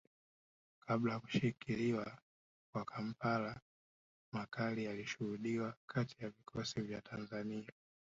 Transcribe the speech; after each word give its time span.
Kabla 0.79 1.13
ya 1.13 1.19
kushikiliwa 1.19 2.17
kwa 2.73 2.85
Kampala 2.85 3.61
makali 4.33 4.83
yalishuhudiwa 4.85 5.75
kati 5.87 6.15
ya 6.23 6.29
vikosi 6.29 6.81
vya 6.81 7.01
Tanzania 7.01 7.71